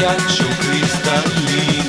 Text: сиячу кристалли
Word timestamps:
сиячу 0.00 0.48
кристалли 0.62 1.79